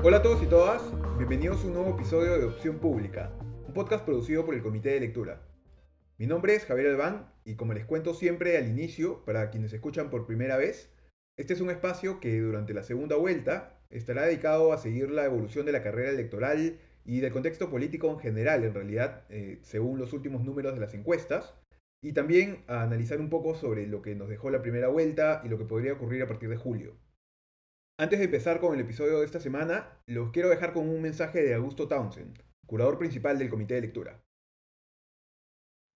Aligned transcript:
Hola 0.00 0.18
a 0.18 0.22
todos 0.22 0.40
y 0.44 0.46
todas, 0.46 0.80
bienvenidos 1.16 1.64
a 1.64 1.66
un 1.66 1.74
nuevo 1.74 1.90
episodio 1.90 2.38
de 2.38 2.44
Opción 2.44 2.78
Pública, 2.78 3.32
un 3.66 3.74
podcast 3.74 4.04
producido 4.04 4.46
por 4.46 4.54
el 4.54 4.62
Comité 4.62 4.90
de 4.90 5.00
Lectura. 5.00 5.42
Mi 6.18 6.28
nombre 6.28 6.54
es 6.54 6.66
Javier 6.66 6.90
Albán 6.90 7.32
y 7.44 7.56
como 7.56 7.74
les 7.74 7.84
cuento 7.84 8.14
siempre 8.14 8.56
al 8.56 8.68
inicio, 8.68 9.24
para 9.24 9.50
quienes 9.50 9.72
escuchan 9.72 10.08
por 10.08 10.24
primera 10.24 10.56
vez, 10.56 10.92
este 11.36 11.52
es 11.52 11.60
un 11.60 11.70
espacio 11.70 12.20
que 12.20 12.38
durante 12.38 12.74
la 12.74 12.84
segunda 12.84 13.16
vuelta 13.16 13.80
estará 13.90 14.22
dedicado 14.22 14.72
a 14.72 14.78
seguir 14.78 15.10
la 15.10 15.24
evolución 15.24 15.66
de 15.66 15.72
la 15.72 15.82
carrera 15.82 16.10
electoral 16.10 16.78
y 17.04 17.18
del 17.18 17.32
contexto 17.32 17.68
político 17.68 18.08
en 18.08 18.20
general, 18.20 18.62
en 18.62 18.74
realidad, 18.74 19.24
eh, 19.30 19.58
según 19.62 19.98
los 19.98 20.12
últimos 20.12 20.44
números 20.44 20.74
de 20.74 20.80
las 20.80 20.94
encuestas, 20.94 21.54
y 22.04 22.12
también 22.12 22.62
a 22.68 22.82
analizar 22.82 23.18
un 23.18 23.30
poco 23.30 23.56
sobre 23.56 23.88
lo 23.88 24.00
que 24.00 24.14
nos 24.14 24.28
dejó 24.28 24.50
la 24.50 24.62
primera 24.62 24.86
vuelta 24.86 25.42
y 25.44 25.48
lo 25.48 25.58
que 25.58 25.64
podría 25.64 25.94
ocurrir 25.94 26.22
a 26.22 26.28
partir 26.28 26.48
de 26.48 26.56
julio. 26.56 26.94
Antes 28.00 28.20
de 28.20 28.26
empezar 28.26 28.60
con 28.60 28.74
el 28.74 28.80
episodio 28.80 29.18
de 29.18 29.24
esta 29.24 29.40
semana, 29.40 30.00
los 30.06 30.30
quiero 30.30 30.48
dejar 30.48 30.72
con 30.72 30.88
un 30.88 31.02
mensaje 31.02 31.42
de 31.42 31.54
Augusto 31.54 31.88
Townsend, 31.88 32.40
curador 32.64 32.96
principal 32.96 33.40
del 33.40 33.50
Comité 33.50 33.74
de 33.74 33.80
Lectura. 33.80 34.22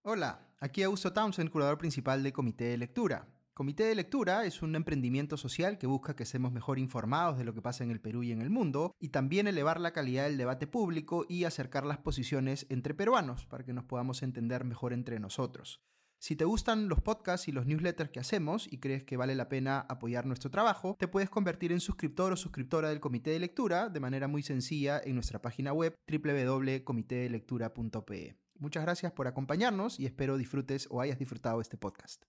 Hola, 0.05 0.52
aquí 0.59 0.83
Augusto 0.83 1.12
Townsend, 1.12 1.48
curador 1.51 1.78
principal 1.78 2.25
del 2.25 2.33
Comité 2.33 2.65
de 2.65 2.77
Lectura. 2.77 3.28
Comité 3.55 3.84
de 3.84 3.95
Lectura 3.95 4.45
es 4.47 4.62
un 4.62 4.75
emprendimiento 4.75 5.37
social 5.37 5.78
que 5.78 5.87
busca 5.87 6.16
que 6.16 6.25
seamos 6.25 6.51
mejor 6.51 6.80
informados 6.80 7.38
de 7.38 7.45
lo 7.45 7.55
que 7.55 7.62
pasa 7.62 7.84
en 7.84 7.92
el 7.92 8.01
Perú 8.01 8.25
y 8.25 8.33
en 8.33 8.42
el 8.42 8.50
mundo, 8.50 8.97
y 8.98 9.11
también 9.11 9.47
elevar 9.47 9.78
la 9.78 9.92
calidad 9.92 10.25
del 10.25 10.39
debate 10.39 10.66
público 10.66 11.25
y 11.28 11.45
acercar 11.45 11.87
las 11.87 11.98
posiciones 11.98 12.66
entre 12.69 12.95
peruanos 12.95 13.47
para 13.47 13.64
que 13.64 13.75
nos 13.75 13.84
podamos 13.84 14.25
entender 14.25 14.64
mejor 14.64 14.92
entre 14.92 15.20
nosotros. 15.20 15.80
Si 16.23 16.37
te 16.37 16.45
gustan 16.45 16.89
los 16.89 17.01
podcasts 17.01 17.49
y 17.49 17.53
los 17.53 17.67
newsletters 17.67 18.11
que 18.11 18.21
hacemos 18.21 18.73
y 18.73 18.79
crees 18.79 19.03
que 19.03 19.17
vale 19.17 19.35
la 19.35 19.49
pena 19.49 19.81
apoyar 19.81 20.25
nuestro 20.25 20.53
trabajo, 20.53 20.95
te 20.97 21.09
puedes 21.09 21.29
convertir 21.29 21.73
en 21.73 21.81
suscriptor 21.81 22.33
o 22.33 22.37
suscriptora 22.37 22.91
del 22.91 23.01
Comité 23.01 23.31
de 23.31 23.41
Lectura 23.41 23.89
de 23.89 23.98
manera 23.98 24.29
muy 24.29 24.45
sencilla 24.45 25.01
en 25.05 25.17
nuestra 25.17 25.42
página 25.42 25.73
web 25.73 25.97
www.comitedelectura.pe. 26.09 28.37
Muchas 28.56 28.84
gracias 28.84 29.11
por 29.11 29.27
acompañarnos 29.27 29.98
y 29.98 30.06
espero 30.06 30.37
disfrutes 30.37 30.87
o 30.92 31.01
hayas 31.01 31.19
disfrutado 31.19 31.61
este 31.61 31.77
podcast. 31.77 32.23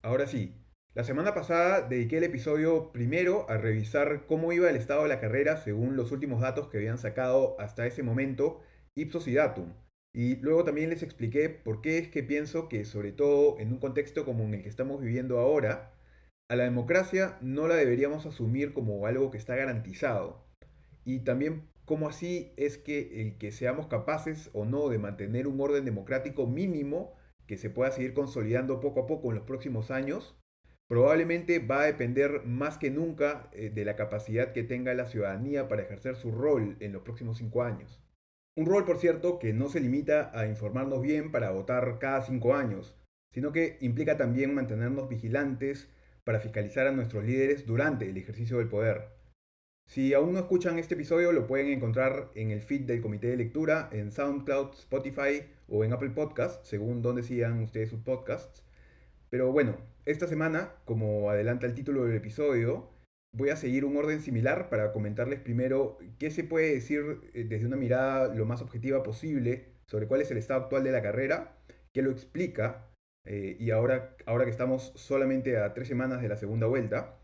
Ahora 0.00 0.26
sí, 0.26 0.54
la 0.94 1.04
semana 1.04 1.34
pasada 1.34 1.82
dediqué 1.82 2.16
el 2.16 2.24
episodio 2.24 2.90
primero 2.90 3.50
a 3.50 3.58
revisar 3.58 4.24
cómo 4.26 4.54
iba 4.54 4.70
el 4.70 4.76
estado 4.76 5.02
de 5.02 5.10
la 5.10 5.20
carrera 5.20 5.58
según 5.58 5.94
los 5.94 6.10
últimos 6.10 6.40
datos 6.40 6.68
que 6.68 6.78
habían 6.78 6.96
sacado 6.96 7.60
hasta 7.60 7.86
ese 7.86 8.02
momento 8.02 8.62
Ipsos 8.94 9.28
y 9.28 9.34
Datum 9.34 9.74
y 10.12 10.36
luego 10.36 10.64
también 10.64 10.90
les 10.90 11.02
expliqué 11.02 11.48
por 11.48 11.80
qué 11.80 11.98
es 11.98 12.08
que 12.08 12.22
pienso 12.22 12.68
que, 12.68 12.84
sobre 12.84 13.12
todo 13.12 13.58
en 13.58 13.72
un 13.72 13.78
contexto 13.78 14.24
como 14.24 14.44
en 14.44 14.54
el 14.54 14.62
que 14.62 14.68
estamos 14.68 15.00
viviendo 15.00 15.38
ahora, 15.38 15.92
a 16.48 16.56
la 16.56 16.64
democracia 16.64 17.38
no 17.40 17.68
la 17.68 17.76
deberíamos 17.76 18.26
asumir 18.26 18.72
como 18.72 19.06
algo 19.06 19.30
que 19.30 19.38
está 19.38 19.54
garantizado. 19.54 20.44
Y 21.04 21.20
también 21.20 21.68
cómo 21.84 22.08
así 22.08 22.52
es 22.56 22.76
que 22.76 23.22
el 23.22 23.38
que 23.38 23.52
seamos 23.52 23.86
capaces 23.86 24.50
o 24.52 24.64
no 24.64 24.88
de 24.88 24.98
mantener 24.98 25.46
un 25.46 25.60
orden 25.60 25.84
democrático 25.84 26.46
mínimo 26.46 27.14
que 27.46 27.56
se 27.56 27.70
pueda 27.70 27.92
seguir 27.92 28.14
consolidando 28.14 28.80
poco 28.80 29.00
a 29.02 29.06
poco 29.06 29.28
en 29.30 29.36
los 29.36 29.44
próximos 29.44 29.92
años, 29.92 30.36
probablemente 30.88 31.60
va 31.60 31.82
a 31.82 31.86
depender 31.86 32.44
más 32.44 32.78
que 32.78 32.90
nunca 32.90 33.48
eh, 33.52 33.70
de 33.70 33.84
la 33.84 33.94
capacidad 33.94 34.52
que 34.52 34.64
tenga 34.64 34.92
la 34.94 35.06
ciudadanía 35.06 35.68
para 35.68 35.82
ejercer 35.82 36.16
su 36.16 36.32
rol 36.32 36.76
en 36.80 36.92
los 36.92 37.02
próximos 37.02 37.38
cinco 37.38 37.62
años. 37.62 38.00
Un 38.60 38.66
rol, 38.66 38.84
por 38.84 38.98
cierto, 38.98 39.38
que 39.38 39.54
no 39.54 39.70
se 39.70 39.80
limita 39.80 40.30
a 40.38 40.46
informarnos 40.46 41.00
bien 41.00 41.32
para 41.32 41.50
votar 41.50 41.98
cada 41.98 42.20
cinco 42.20 42.54
años, 42.54 42.94
sino 43.32 43.52
que 43.52 43.78
implica 43.80 44.18
también 44.18 44.54
mantenernos 44.54 45.08
vigilantes 45.08 45.88
para 46.24 46.40
fiscalizar 46.40 46.86
a 46.86 46.92
nuestros 46.92 47.24
líderes 47.24 47.64
durante 47.64 48.10
el 48.10 48.18
ejercicio 48.18 48.58
del 48.58 48.68
poder. 48.68 49.14
Si 49.86 50.12
aún 50.12 50.34
no 50.34 50.40
escuchan 50.40 50.78
este 50.78 50.92
episodio, 50.92 51.32
lo 51.32 51.46
pueden 51.46 51.68
encontrar 51.68 52.32
en 52.34 52.50
el 52.50 52.60
feed 52.60 52.82
del 52.82 53.00
comité 53.00 53.28
de 53.28 53.38
lectura, 53.38 53.88
en 53.92 54.12
SoundCloud, 54.12 54.74
Spotify 54.74 55.42
o 55.66 55.82
en 55.82 55.94
Apple 55.94 56.10
Podcasts, 56.10 56.68
según 56.68 57.00
donde 57.00 57.22
sigan 57.22 57.62
ustedes 57.62 57.88
sus 57.88 58.00
podcasts. 58.00 58.62
Pero 59.30 59.52
bueno, 59.52 59.78
esta 60.04 60.26
semana, 60.26 60.74
como 60.84 61.30
adelanta 61.30 61.64
el 61.64 61.72
título 61.72 62.04
del 62.04 62.16
episodio, 62.16 62.90
voy 63.32 63.50
a 63.50 63.56
seguir 63.56 63.84
un 63.84 63.96
orden 63.96 64.20
similar 64.20 64.68
para 64.68 64.92
comentarles 64.92 65.40
primero 65.40 65.98
qué 66.18 66.30
se 66.30 66.44
puede 66.44 66.74
decir 66.74 67.20
eh, 67.34 67.44
desde 67.44 67.66
una 67.66 67.76
mirada 67.76 68.34
lo 68.34 68.44
más 68.46 68.62
objetiva 68.62 69.02
posible 69.02 69.66
sobre 69.86 70.06
cuál 70.06 70.20
es 70.20 70.30
el 70.30 70.38
estado 70.38 70.62
actual 70.62 70.84
de 70.84 70.92
la 70.92 71.02
carrera, 71.02 71.56
qué 71.92 72.02
lo 72.02 72.10
explica, 72.10 72.86
eh, 73.24 73.56
y 73.58 73.70
ahora, 73.70 74.16
ahora 74.26 74.44
que 74.44 74.50
estamos 74.50 74.92
solamente 74.94 75.58
a 75.58 75.74
tres 75.74 75.88
semanas 75.88 76.22
de 76.22 76.28
la 76.28 76.36
segunda 76.36 76.66
vuelta, 76.66 77.18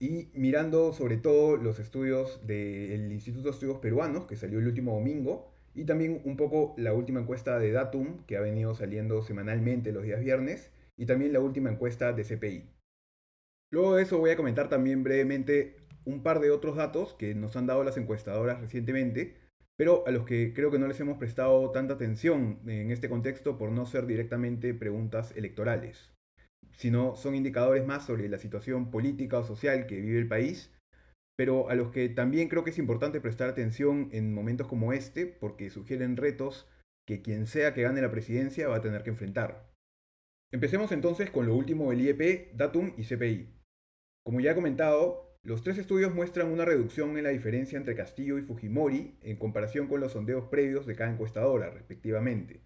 y 0.00 0.30
mirando 0.34 0.92
sobre 0.92 1.16
todo 1.16 1.56
los 1.56 1.78
estudios 1.80 2.46
del 2.46 3.10
Instituto 3.12 3.44
de 3.44 3.50
Estudios 3.50 3.78
Peruanos, 3.78 4.26
que 4.26 4.36
salió 4.36 4.58
el 4.58 4.66
último 4.66 4.94
domingo, 4.94 5.52
y 5.74 5.84
también 5.84 6.20
un 6.24 6.36
poco 6.36 6.74
la 6.78 6.92
última 6.92 7.20
encuesta 7.20 7.58
de 7.58 7.72
Datum, 7.72 8.24
que 8.26 8.36
ha 8.36 8.40
venido 8.40 8.74
saliendo 8.74 9.22
semanalmente 9.22 9.92
los 9.92 10.04
días 10.04 10.20
viernes, 10.20 10.70
y 10.96 11.06
también 11.06 11.32
la 11.32 11.40
última 11.40 11.70
encuesta 11.70 12.12
de 12.12 12.24
CPI. 12.24 12.77
Luego 13.70 13.96
de 13.96 14.02
eso 14.02 14.18
voy 14.18 14.30
a 14.30 14.36
comentar 14.36 14.68
también 14.68 15.02
brevemente 15.02 15.76
un 16.04 16.22
par 16.22 16.40
de 16.40 16.50
otros 16.50 16.76
datos 16.76 17.14
que 17.14 17.34
nos 17.34 17.56
han 17.56 17.66
dado 17.66 17.84
las 17.84 17.98
encuestadoras 17.98 18.60
recientemente, 18.60 19.36
pero 19.76 20.06
a 20.06 20.10
los 20.10 20.24
que 20.24 20.54
creo 20.54 20.70
que 20.70 20.78
no 20.78 20.88
les 20.88 20.98
hemos 21.00 21.18
prestado 21.18 21.70
tanta 21.70 21.94
atención 21.94 22.60
en 22.66 22.90
este 22.90 23.10
contexto 23.10 23.58
por 23.58 23.70
no 23.70 23.84
ser 23.84 24.06
directamente 24.06 24.72
preguntas 24.72 25.36
electorales, 25.36 26.12
sino 26.76 27.14
son 27.14 27.34
indicadores 27.34 27.86
más 27.86 28.06
sobre 28.06 28.28
la 28.28 28.38
situación 28.38 28.90
política 28.90 29.38
o 29.38 29.44
social 29.44 29.86
que 29.86 30.00
vive 30.00 30.18
el 30.18 30.28
país, 30.28 30.74
pero 31.36 31.68
a 31.68 31.74
los 31.74 31.90
que 31.90 32.08
también 32.08 32.48
creo 32.48 32.64
que 32.64 32.70
es 32.70 32.78
importante 32.78 33.20
prestar 33.20 33.50
atención 33.50 34.08
en 34.12 34.32
momentos 34.32 34.66
como 34.66 34.94
este 34.94 35.26
porque 35.26 35.68
sugieren 35.70 36.16
retos 36.16 36.66
que 37.06 37.20
quien 37.20 37.46
sea 37.46 37.74
que 37.74 37.82
gane 37.82 38.00
la 38.00 38.10
presidencia 38.10 38.68
va 38.68 38.76
a 38.76 38.82
tener 38.82 39.02
que 39.02 39.10
enfrentar. 39.10 39.70
Empecemos 40.52 40.90
entonces 40.90 41.30
con 41.30 41.46
lo 41.46 41.54
último 41.54 41.90
del 41.90 42.00
IEP, 42.00 42.54
Datum 42.54 42.94
y 42.96 43.04
CPI. 43.04 43.57
Como 44.24 44.40
ya 44.40 44.52
he 44.52 44.54
comentado, 44.54 45.28
los 45.42 45.62
tres 45.62 45.78
estudios 45.78 46.14
muestran 46.14 46.52
una 46.52 46.64
reducción 46.64 47.16
en 47.16 47.24
la 47.24 47.30
diferencia 47.30 47.78
entre 47.78 47.96
Castillo 47.96 48.38
y 48.38 48.42
Fujimori 48.42 49.16
en 49.22 49.36
comparación 49.36 49.86
con 49.86 50.00
los 50.00 50.12
sondeos 50.12 50.48
previos 50.48 50.86
de 50.86 50.94
cada 50.94 51.10
encuestadora, 51.10 51.70
respectivamente. 51.70 52.60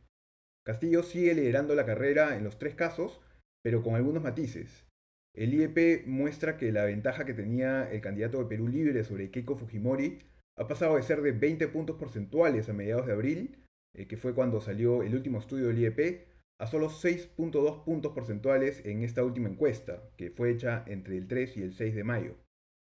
Castillo 0.65 1.03
sigue 1.03 1.35
liderando 1.35 1.75
la 1.75 1.87
carrera 1.87 2.37
en 2.37 2.45
los 2.45 2.59
tres 2.59 2.75
casos, 2.75 3.21
pero 3.63 3.83
con 3.83 3.95
algunos 3.95 4.23
matices. 4.23 4.87
El 5.35 5.55
IEP 5.55 6.07
muestra 6.07 6.57
que 6.57 6.73
la 6.73 6.85
ventaja 6.85 7.25
que 7.25 7.35
tenía 7.35 7.91
el 7.91 8.01
candidato 8.01 8.39
de 8.39 8.49
Perú 8.49 8.69
Libre 8.69 9.03
sobre 9.05 9.31
Keiko 9.31 9.57
Fujimori 9.57 10.19
ha 10.59 10.69
pasado 10.69 10.97
de 10.97 11.03
ser 11.03 11.23
de 11.23 11.33
20 11.33 11.69
puntos 11.69 11.97
porcentuales 11.97 12.69
a 12.69 12.75
mediados 12.75 13.07
de 13.07 13.13
abril, 13.13 13.65
eh, 13.95 14.07
que 14.07 14.17
fue 14.17 14.34
cuando 14.34 14.61
salió 14.61 15.03
el 15.03 15.15
último 15.15 15.39
estudio 15.39 15.69
del 15.69 15.79
IEP, 15.79 16.27
a 16.61 16.67
solo 16.67 16.89
6.2 16.89 17.85
puntos 17.85 18.13
porcentuales 18.13 18.85
en 18.85 19.03
esta 19.03 19.25
última 19.25 19.49
encuesta, 19.49 20.03
que 20.17 20.31
fue 20.31 20.51
hecha 20.51 20.85
entre 20.87 21.17
el 21.17 21.27
3 21.27 21.57
y 21.57 21.63
el 21.63 21.73
6 21.75 21.95
de 21.95 22.05
mayo. 22.05 22.37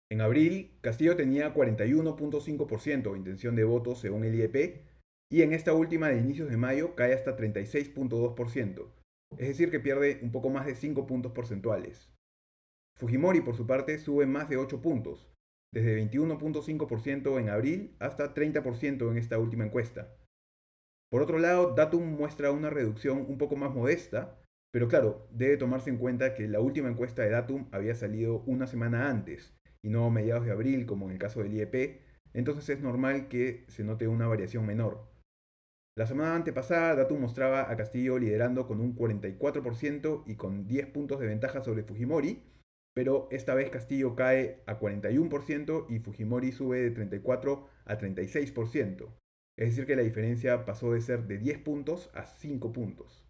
En 0.10 0.22
abril, 0.22 0.78
Castillo 0.82 1.16
tenía 1.16 1.54
41.5% 1.54 3.12
de 3.12 3.18
intención 3.18 3.56
de 3.56 3.66
voto 3.66 3.96
según 3.96 4.24
el 4.24 4.36
IEP, 4.36 4.86
y 5.30 5.42
en 5.42 5.52
esta 5.52 5.74
última 5.74 6.08
de 6.08 6.20
inicios 6.20 6.50
de 6.50 6.56
mayo 6.58 6.96
cae 6.96 7.14
hasta 7.14 7.36
36.2%, 7.36 8.92
es 9.38 9.48
decir, 9.50 9.70
que 9.70 9.82
pierde 9.82 10.20
un 10.22 10.32
poco 10.32 10.50
más 10.50 10.66
de 10.66 10.76
5 10.76 11.06
puntos 11.06 11.34
porcentuales. 11.34 12.10
Fujimori, 12.98 13.42
por 13.42 13.56
su 13.56 13.68
parte, 13.68 14.00
sube 14.00 14.26
más 14.26 14.48
de 14.48 14.58
8 14.58 14.82
puntos, 14.82 15.30
desde 15.74 16.02
21.5% 16.10 17.40
en 17.40 17.50
abril 17.50 17.96
hasta 18.00 18.34
30% 18.34 19.12
en 19.12 19.18
esta 19.18 19.38
última 19.38 19.66
encuesta. 19.66 20.16
Por 21.10 21.22
otro 21.22 21.40
lado, 21.40 21.74
Datum 21.74 22.04
muestra 22.04 22.52
una 22.52 22.70
reducción 22.70 23.26
un 23.28 23.38
poco 23.38 23.56
más 23.56 23.74
modesta, 23.74 24.38
pero 24.74 24.90
claro, 24.90 25.28
debe 25.32 25.56
tomarse 25.56 25.90
en 25.90 25.98
cuenta 25.98 26.34
que 26.34 26.48
la 26.48 26.60
última 26.60 26.90
encuesta 26.90 27.22
de 27.22 27.30
Datum 27.30 27.70
había 27.72 27.96
salido 27.96 28.40
una 28.42 28.68
semana 28.68 29.10
antes 29.10 29.58
y 29.82 29.90
no 29.90 30.06
a 30.06 30.10
mediados 30.10 30.46
de 30.46 30.52
abril 30.52 30.86
como 30.86 31.06
en 31.06 31.14
el 31.14 31.18
caso 31.18 31.42
del 31.42 31.54
IEP, 31.54 32.02
entonces 32.34 32.68
es 32.70 32.82
normal 32.82 33.30
que 33.30 33.64
se 33.70 33.86
note 33.86 34.08
una 34.08 34.28
variación 34.28 34.66
menor. 34.66 35.08
La 35.98 36.06
semana 36.06 36.36
antepasada, 36.36 36.96
Datum 36.96 37.22
mostraba 37.22 37.72
a 37.72 37.78
Castillo 37.78 38.20
liderando 38.20 38.68
con 38.68 38.82
un 38.82 38.96
44% 38.96 40.24
y 40.28 40.36
con 40.36 40.68
10 40.68 40.88
puntos 40.88 41.20
de 41.20 41.28
ventaja 41.28 41.64
sobre 41.64 41.84
Fujimori, 41.84 42.44
pero 42.94 43.28
esta 43.32 43.56
vez 43.56 43.70
Castillo 43.70 44.16
cae 44.16 44.62
a 44.68 44.80
41% 44.80 45.86
y 45.90 46.00
Fujimori 46.00 46.52
sube 46.52 46.82
de 46.82 46.92
34 46.92 47.68
a 47.86 47.98
36%. 47.98 49.08
Es 49.58 49.70
decir, 49.70 49.86
que 49.88 49.96
la 49.96 50.04
diferencia 50.04 50.66
pasó 50.66 50.94
de 50.94 51.02
ser 51.02 51.24
de 51.24 51.40
10 51.40 51.60
puntos 51.60 52.12
a 52.14 52.26
5 52.26 52.72
puntos. 52.72 53.28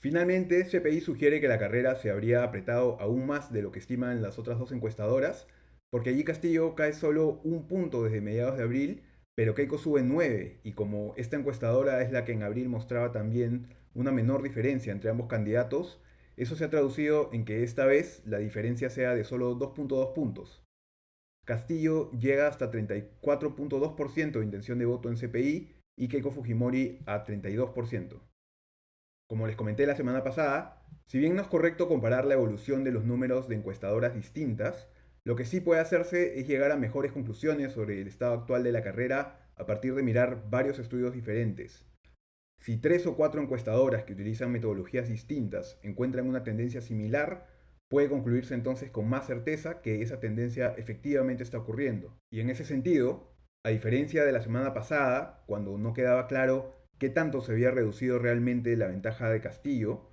Finalmente, 0.00 0.64
CPI 0.64 1.00
sugiere 1.00 1.40
que 1.40 1.48
la 1.48 1.58
carrera 1.58 1.94
se 1.94 2.10
habría 2.10 2.42
apretado 2.42 3.00
aún 3.00 3.26
más 3.26 3.52
de 3.52 3.62
lo 3.62 3.72
que 3.72 3.78
estiman 3.78 4.20
las 4.20 4.38
otras 4.38 4.58
dos 4.58 4.72
encuestadoras, 4.72 5.46
porque 5.90 6.10
allí 6.10 6.24
Castillo 6.24 6.74
cae 6.74 6.92
solo 6.92 7.40
un 7.44 7.68
punto 7.68 8.02
desde 8.02 8.20
mediados 8.20 8.56
de 8.56 8.64
abril, 8.64 9.02
pero 9.36 9.54
Keiko 9.54 9.78
sube 9.78 10.02
9, 10.02 10.60
y 10.64 10.72
como 10.72 11.14
esta 11.16 11.36
encuestadora 11.36 12.02
es 12.02 12.12
la 12.12 12.24
que 12.24 12.32
en 12.32 12.42
abril 12.42 12.68
mostraba 12.68 13.12
también 13.12 13.68
una 13.94 14.10
menor 14.10 14.42
diferencia 14.42 14.92
entre 14.92 15.10
ambos 15.10 15.28
candidatos, 15.28 16.02
eso 16.36 16.56
se 16.56 16.64
ha 16.64 16.70
traducido 16.70 17.30
en 17.32 17.44
que 17.44 17.62
esta 17.62 17.86
vez 17.86 18.22
la 18.26 18.38
diferencia 18.38 18.90
sea 18.90 19.14
de 19.14 19.22
solo 19.22 19.56
2.2 19.56 20.12
puntos. 20.14 20.63
Castillo 21.44 22.10
llega 22.12 22.48
hasta 22.48 22.70
34.2% 22.70 24.32
de 24.32 24.44
intención 24.44 24.78
de 24.78 24.86
voto 24.86 25.10
en 25.10 25.16
CPI 25.16 25.74
y 25.96 26.08
Keiko 26.08 26.30
Fujimori 26.30 27.00
a 27.06 27.24
32%. 27.24 28.20
Como 29.28 29.46
les 29.46 29.56
comenté 29.56 29.86
la 29.86 29.96
semana 29.96 30.22
pasada, 30.22 30.86
si 31.06 31.18
bien 31.18 31.36
no 31.36 31.42
es 31.42 31.48
correcto 31.48 31.88
comparar 31.88 32.24
la 32.24 32.34
evolución 32.34 32.82
de 32.84 32.92
los 32.92 33.04
números 33.04 33.48
de 33.48 33.56
encuestadoras 33.56 34.14
distintas, 34.14 34.88
lo 35.24 35.36
que 35.36 35.44
sí 35.44 35.60
puede 35.60 35.80
hacerse 35.80 36.38
es 36.38 36.46
llegar 36.46 36.72
a 36.72 36.76
mejores 36.76 37.12
conclusiones 37.12 37.72
sobre 37.72 38.00
el 38.00 38.08
estado 38.08 38.34
actual 38.34 38.62
de 38.62 38.72
la 38.72 38.82
carrera 38.82 39.50
a 39.56 39.66
partir 39.66 39.94
de 39.94 40.02
mirar 40.02 40.50
varios 40.50 40.78
estudios 40.78 41.12
diferentes. 41.12 41.86
Si 42.58 42.78
tres 42.78 43.06
o 43.06 43.16
cuatro 43.16 43.42
encuestadoras 43.42 44.04
que 44.04 44.14
utilizan 44.14 44.50
metodologías 44.50 45.08
distintas 45.08 45.78
encuentran 45.82 46.26
una 46.26 46.44
tendencia 46.44 46.80
similar, 46.80 47.46
puede 47.94 48.08
concluirse 48.08 48.54
entonces 48.54 48.90
con 48.90 49.08
más 49.08 49.24
certeza 49.24 49.80
que 49.80 50.02
esa 50.02 50.18
tendencia 50.18 50.74
efectivamente 50.76 51.44
está 51.44 51.58
ocurriendo. 51.58 52.18
Y 52.28 52.40
en 52.40 52.50
ese 52.50 52.64
sentido, 52.64 53.32
a 53.64 53.68
diferencia 53.68 54.24
de 54.24 54.32
la 54.32 54.42
semana 54.42 54.74
pasada, 54.74 55.44
cuando 55.46 55.78
no 55.78 55.94
quedaba 55.94 56.26
claro 56.26 56.74
qué 56.98 57.08
tanto 57.08 57.40
se 57.40 57.52
había 57.52 57.70
reducido 57.70 58.18
realmente 58.18 58.76
la 58.76 58.88
ventaja 58.88 59.30
de 59.30 59.40
Castillo, 59.40 60.10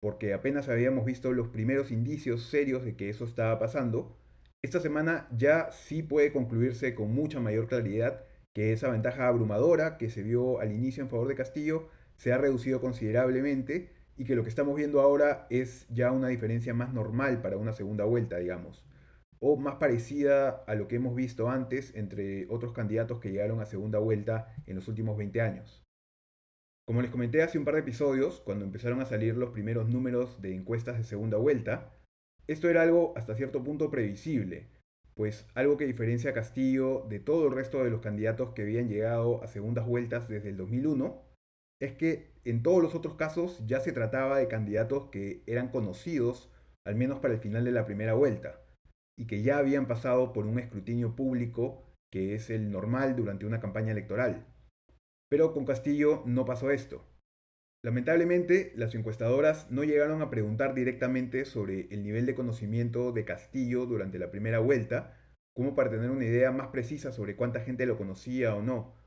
porque 0.00 0.34
apenas 0.34 0.68
habíamos 0.68 1.04
visto 1.04 1.32
los 1.32 1.46
primeros 1.46 1.92
indicios 1.92 2.46
serios 2.50 2.84
de 2.84 2.96
que 2.96 3.10
eso 3.10 3.26
estaba 3.26 3.60
pasando, 3.60 4.18
esta 4.60 4.80
semana 4.80 5.28
ya 5.30 5.70
sí 5.70 6.02
puede 6.02 6.32
concluirse 6.32 6.96
con 6.96 7.14
mucha 7.14 7.38
mayor 7.38 7.68
claridad 7.68 8.24
que 8.52 8.72
esa 8.72 8.90
ventaja 8.90 9.28
abrumadora 9.28 9.98
que 9.98 10.10
se 10.10 10.24
vio 10.24 10.58
al 10.58 10.72
inicio 10.72 11.04
en 11.04 11.10
favor 11.10 11.28
de 11.28 11.36
Castillo 11.36 11.90
se 12.16 12.32
ha 12.32 12.38
reducido 12.38 12.80
considerablemente 12.80 13.99
y 14.20 14.24
que 14.26 14.36
lo 14.36 14.42
que 14.42 14.50
estamos 14.50 14.76
viendo 14.76 15.00
ahora 15.00 15.46
es 15.48 15.86
ya 15.88 16.12
una 16.12 16.28
diferencia 16.28 16.74
más 16.74 16.92
normal 16.92 17.40
para 17.40 17.56
una 17.56 17.72
segunda 17.72 18.04
vuelta, 18.04 18.36
digamos, 18.36 18.84
o 19.38 19.56
más 19.56 19.76
parecida 19.76 20.62
a 20.66 20.74
lo 20.74 20.88
que 20.88 20.96
hemos 20.96 21.14
visto 21.14 21.48
antes 21.48 21.96
entre 21.96 22.46
otros 22.50 22.74
candidatos 22.74 23.18
que 23.18 23.30
llegaron 23.30 23.60
a 23.60 23.64
segunda 23.64 23.98
vuelta 23.98 24.54
en 24.66 24.76
los 24.76 24.88
últimos 24.88 25.16
20 25.16 25.40
años. 25.40 25.82
Como 26.86 27.00
les 27.00 27.10
comenté 27.10 27.42
hace 27.42 27.56
un 27.56 27.64
par 27.64 27.76
de 27.76 27.80
episodios, 27.80 28.42
cuando 28.42 28.66
empezaron 28.66 29.00
a 29.00 29.06
salir 29.06 29.38
los 29.38 29.52
primeros 29.52 29.88
números 29.88 30.42
de 30.42 30.54
encuestas 30.54 30.98
de 30.98 31.04
segunda 31.04 31.38
vuelta, 31.38 31.94
esto 32.46 32.68
era 32.68 32.82
algo 32.82 33.14
hasta 33.16 33.34
cierto 33.34 33.64
punto 33.64 33.90
previsible, 33.90 34.68
pues 35.14 35.46
algo 35.54 35.78
que 35.78 35.86
diferencia 35.86 36.32
a 36.32 36.34
Castillo 36.34 37.06
de 37.08 37.20
todo 37.20 37.46
el 37.46 37.54
resto 37.54 37.82
de 37.82 37.90
los 37.90 38.02
candidatos 38.02 38.50
que 38.50 38.60
habían 38.60 38.90
llegado 38.90 39.42
a 39.42 39.46
segundas 39.46 39.86
vueltas 39.86 40.28
desde 40.28 40.50
el 40.50 40.58
2001, 40.58 41.29
es 41.80 41.94
que 41.94 42.30
en 42.44 42.62
todos 42.62 42.82
los 42.82 42.94
otros 42.94 43.14
casos 43.14 43.62
ya 43.66 43.80
se 43.80 43.92
trataba 43.92 44.38
de 44.38 44.48
candidatos 44.48 45.08
que 45.10 45.42
eran 45.46 45.68
conocidos, 45.68 46.52
al 46.86 46.94
menos 46.94 47.18
para 47.20 47.34
el 47.34 47.40
final 47.40 47.64
de 47.64 47.72
la 47.72 47.86
primera 47.86 48.14
vuelta, 48.14 48.62
y 49.18 49.26
que 49.26 49.42
ya 49.42 49.58
habían 49.58 49.86
pasado 49.86 50.32
por 50.32 50.46
un 50.46 50.58
escrutinio 50.58 51.16
público 51.16 51.84
que 52.12 52.34
es 52.34 52.50
el 52.50 52.70
normal 52.70 53.16
durante 53.16 53.46
una 53.46 53.60
campaña 53.60 53.92
electoral. 53.92 54.46
Pero 55.30 55.52
con 55.52 55.64
Castillo 55.64 56.22
no 56.26 56.44
pasó 56.44 56.70
esto. 56.70 57.06
Lamentablemente, 57.82 58.72
las 58.76 58.94
encuestadoras 58.94 59.70
no 59.70 59.84
llegaron 59.84 60.20
a 60.20 60.28
preguntar 60.28 60.74
directamente 60.74 61.46
sobre 61.46 61.88
el 61.90 62.02
nivel 62.02 62.26
de 62.26 62.34
conocimiento 62.34 63.12
de 63.12 63.24
Castillo 63.24 63.86
durante 63.86 64.18
la 64.18 64.30
primera 64.30 64.58
vuelta, 64.58 65.16
como 65.54 65.74
para 65.74 65.90
tener 65.90 66.10
una 66.10 66.24
idea 66.24 66.50
más 66.52 66.68
precisa 66.68 67.10
sobre 67.12 67.36
cuánta 67.36 67.60
gente 67.60 67.86
lo 67.86 67.96
conocía 67.96 68.54
o 68.54 68.62
no. 68.62 68.99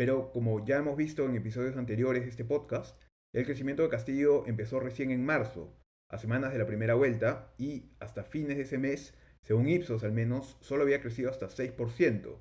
Pero 0.00 0.32
como 0.32 0.64
ya 0.64 0.78
hemos 0.78 0.96
visto 0.96 1.26
en 1.26 1.36
episodios 1.36 1.76
anteriores 1.76 2.22
de 2.22 2.30
este 2.30 2.46
podcast, 2.46 2.98
el 3.34 3.44
crecimiento 3.44 3.82
de 3.82 3.90
Castillo 3.90 4.46
empezó 4.46 4.80
recién 4.80 5.10
en 5.10 5.26
marzo, 5.26 5.76
a 6.08 6.16
semanas 6.16 6.54
de 6.54 6.58
la 6.58 6.64
primera 6.64 6.94
vuelta, 6.94 7.52
y 7.58 7.90
hasta 8.00 8.24
fines 8.24 8.56
de 8.56 8.62
ese 8.62 8.78
mes, 8.78 9.12
según 9.42 9.68
Ipsos 9.68 10.02
al 10.02 10.12
menos, 10.12 10.56
solo 10.62 10.84
había 10.84 11.02
crecido 11.02 11.28
hasta 11.28 11.48
6%. 11.48 12.34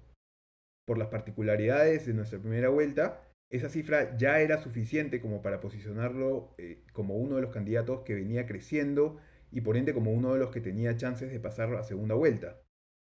Por 0.85 0.97
las 0.97 1.09
particularidades 1.09 2.05
de 2.05 2.13
nuestra 2.13 2.39
primera 2.39 2.69
vuelta, 2.69 3.27
esa 3.51 3.67
cifra 3.67 4.15
ya 4.15 4.39
era 4.39 4.63
suficiente 4.63 5.19
como 5.19 5.41
para 5.41 5.59
posicionarlo 5.59 6.55
eh, 6.59 6.85
como 6.93 7.17
uno 7.17 7.35
de 7.35 7.41
los 7.41 7.51
candidatos 7.51 8.03
que 8.05 8.15
venía 8.15 8.45
creciendo 8.45 9.17
y 9.51 9.59
por 9.59 9.75
ende 9.75 9.93
como 9.93 10.13
uno 10.13 10.31
de 10.31 10.39
los 10.39 10.51
que 10.51 10.61
tenía 10.61 10.95
chances 10.95 11.29
de 11.29 11.41
pasar 11.41 11.75
a 11.75 11.83
segunda 11.83 12.15
vuelta. 12.15 12.61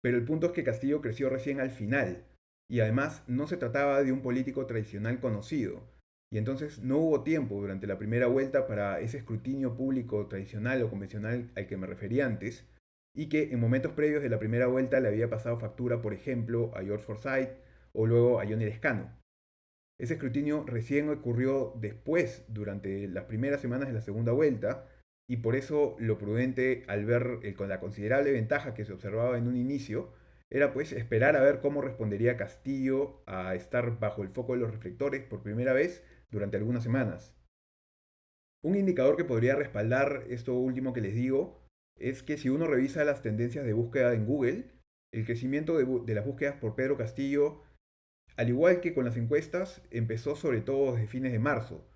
Pero 0.01 0.15
el 0.15 0.23
punto 0.23 0.47
es 0.47 0.53
que 0.53 0.63
Castillo 0.63 1.01
creció 1.01 1.29
recién 1.29 1.59
al 1.59 1.69
final, 1.71 2.23
y 2.69 2.81
además 2.81 3.23
no 3.27 3.47
se 3.47 3.57
trataba 3.57 4.03
de 4.03 4.11
un 4.11 4.21
político 4.21 4.65
tradicional 4.65 5.19
conocido, 5.19 5.83
y 6.31 6.37
entonces 6.37 6.79
no 6.83 6.97
hubo 6.97 7.23
tiempo 7.23 7.55
durante 7.55 7.87
la 7.87 7.97
primera 7.97 8.27
vuelta 8.27 8.67
para 8.67 8.99
ese 8.99 9.17
escrutinio 9.17 9.75
público 9.75 10.27
tradicional 10.27 10.81
o 10.83 10.89
convencional 10.89 11.49
al 11.55 11.67
que 11.67 11.77
me 11.77 11.87
refería 11.87 12.25
antes, 12.25 12.67
y 13.15 13.29
que 13.29 13.51
en 13.51 13.59
momentos 13.59 13.93
previos 13.93 14.21
de 14.21 14.29
la 14.29 14.39
primera 14.39 14.67
vuelta 14.67 14.99
le 14.99 15.07
había 15.07 15.29
pasado 15.29 15.57
factura, 15.57 16.01
por 16.01 16.13
ejemplo, 16.13 16.71
a 16.75 16.83
George 16.83 17.05
Forsyth 17.05 17.49
o 17.93 18.05
luego 18.05 18.39
a 18.39 18.45
Johnny 18.45 18.65
Lescano. 18.65 19.17
Ese 19.99 20.15
escrutinio 20.15 20.63
recién 20.67 21.09
ocurrió 21.09 21.73
después, 21.79 22.45
durante 22.49 23.07
las 23.07 23.23
primeras 23.23 23.61
semanas 23.61 23.87
de 23.87 23.95
la 23.95 24.01
segunda 24.01 24.33
vuelta, 24.33 24.87
y 25.29 25.37
por 25.37 25.55
eso 25.55 25.95
lo 25.99 26.17
prudente 26.17 26.83
al 26.87 27.05
ver 27.05 27.55
con 27.55 27.69
la 27.69 27.79
considerable 27.79 28.31
ventaja 28.31 28.73
que 28.73 28.85
se 28.85 28.93
observaba 28.93 29.37
en 29.37 29.47
un 29.47 29.57
inicio, 29.57 30.13
era 30.49 30.73
pues 30.73 30.93
esperar 30.93 31.35
a 31.35 31.41
ver 31.41 31.59
cómo 31.59 31.81
respondería 31.81 32.37
Castillo 32.37 33.21
a 33.25 33.55
estar 33.55 33.99
bajo 33.99 34.23
el 34.23 34.29
foco 34.29 34.53
de 34.53 34.59
los 34.59 34.71
reflectores 34.71 35.23
por 35.23 35.43
primera 35.43 35.73
vez 35.73 36.03
durante 36.31 36.57
algunas 36.57 36.83
semanas. 36.83 37.35
Un 38.63 38.75
indicador 38.75 39.17
que 39.17 39.25
podría 39.25 39.55
respaldar 39.55 40.25
esto 40.29 40.53
último 40.53 40.93
que 40.93 41.01
les 41.01 41.13
digo 41.13 41.67
es 41.99 42.23
que 42.23 42.37
si 42.37 42.49
uno 42.49 42.67
revisa 42.67 43.03
las 43.03 43.21
tendencias 43.21 43.65
de 43.65 43.73
búsqueda 43.73 44.13
en 44.13 44.25
Google, 44.25 44.65
el 45.13 45.25
crecimiento 45.25 45.77
de, 45.77 46.13
las 46.13 46.25
búsquedas 46.25 46.55
por 46.55 46.75
Pedro 46.75 46.97
Castillo 46.97 47.63
al 48.37 48.49
igual 48.49 48.81
que 48.81 48.93
con 48.93 49.03
las 49.03 49.17
encuestas, 49.17 49.81
empezó 49.89 50.35
sobre 50.35 50.61
todo 50.61 50.93
desde 50.93 51.07
fines 51.07 51.31
de 51.31 51.39
marzo, 51.39 51.89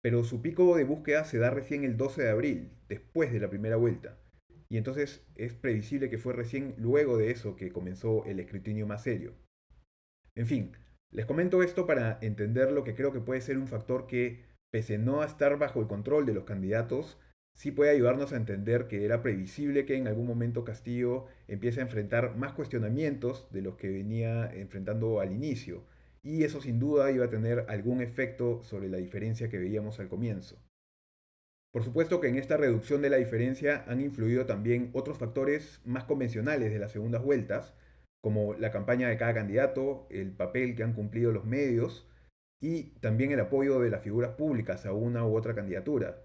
pero 0.00 0.22
su 0.22 0.40
pico 0.40 0.76
de 0.76 0.84
búsqueda 0.84 1.24
se 1.24 1.38
da 1.38 1.50
recién 1.50 1.82
el 1.82 1.96
12 1.96 2.22
de 2.22 2.30
abril, 2.30 2.70
después 2.88 3.32
de 3.32 3.40
la 3.40 3.50
primera 3.50 3.74
vuelta. 3.74 4.16
Y 4.70 4.76
entonces 4.76 5.24
es 5.34 5.54
previsible 5.54 6.10
que 6.10 6.18
fue 6.18 6.34
recién 6.34 6.74
luego 6.78 7.16
de 7.16 7.30
eso 7.30 7.56
que 7.56 7.72
comenzó 7.72 8.24
el 8.26 8.40
escrutinio 8.40 8.86
más 8.86 9.02
serio. 9.02 9.34
En 10.34 10.46
fin, 10.46 10.72
les 11.10 11.26
comento 11.26 11.62
esto 11.62 11.86
para 11.86 12.18
entender 12.20 12.70
lo 12.70 12.84
que 12.84 12.94
creo 12.94 13.12
que 13.12 13.20
puede 13.20 13.40
ser 13.40 13.56
un 13.56 13.66
factor 13.66 14.06
que, 14.06 14.44
pese 14.70 14.98
no 14.98 15.22
a 15.22 15.26
estar 15.26 15.58
bajo 15.58 15.80
el 15.80 15.86
control 15.86 16.26
de 16.26 16.34
los 16.34 16.44
candidatos, 16.44 17.18
sí 17.54 17.70
puede 17.70 17.90
ayudarnos 17.90 18.32
a 18.32 18.36
entender 18.36 18.88
que 18.88 19.04
era 19.04 19.22
previsible 19.22 19.86
que 19.86 19.96
en 19.96 20.06
algún 20.06 20.26
momento 20.26 20.64
Castillo 20.64 21.26
empiece 21.48 21.80
a 21.80 21.84
enfrentar 21.84 22.36
más 22.36 22.52
cuestionamientos 22.52 23.50
de 23.50 23.62
los 23.62 23.76
que 23.76 23.88
venía 23.88 24.52
enfrentando 24.52 25.20
al 25.20 25.32
inicio, 25.32 25.82
y 26.22 26.44
eso 26.44 26.60
sin 26.60 26.78
duda 26.78 27.10
iba 27.10 27.24
a 27.24 27.30
tener 27.30 27.64
algún 27.68 28.02
efecto 28.02 28.62
sobre 28.62 28.88
la 28.88 28.98
diferencia 28.98 29.48
que 29.48 29.58
veíamos 29.58 29.98
al 29.98 30.08
comienzo. 30.08 30.62
Por 31.72 31.84
supuesto 31.84 32.20
que 32.20 32.28
en 32.28 32.36
esta 32.36 32.56
reducción 32.56 33.02
de 33.02 33.10
la 33.10 33.18
diferencia 33.18 33.84
han 33.86 34.00
influido 34.00 34.46
también 34.46 34.90
otros 34.94 35.18
factores 35.18 35.80
más 35.84 36.04
convencionales 36.04 36.72
de 36.72 36.78
las 36.78 36.92
segundas 36.92 37.22
vueltas, 37.22 37.74
como 38.22 38.54
la 38.54 38.70
campaña 38.70 39.08
de 39.08 39.16
cada 39.16 39.34
candidato, 39.34 40.06
el 40.10 40.32
papel 40.32 40.74
que 40.74 40.82
han 40.82 40.94
cumplido 40.94 41.30
los 41.30 41.44
medios 41.44 42.08
y 42.60 42.98
también 43.00 43.32
el 43.32 43.40
apoyo 43.40 43.80
de 43.80 43.90
las 43.90 44.02
figuras 44.02 44.32
públicas 44.32 44.86
a 44.86 44.92
una 44.92 45.26
u 45.26 45.36
otra 45.36 45.54
candidatura. 45.54 46.24